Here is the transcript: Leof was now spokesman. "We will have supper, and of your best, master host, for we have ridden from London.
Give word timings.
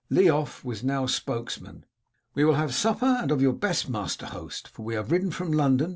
Leof 0.09 0.63
was 0.65 0.83
now 0.83 1.05
spokesman. 1.05 1.85
"We 2.33 2.43
will 2.43 2.55
have 2.55 2.73
supper, 2.73 3.05
and 3.21 3.29
of 3.29 3.39
your 3.39 3.53
best, 3.53 3.87
master 3.87 4.25
host, 4.25 4.67
for 4.67 4.83
we 4.83 4.95
have 4.95 5.11
ridden 5.11 5.29
from 5.29 5.51
London. 5.51 5.89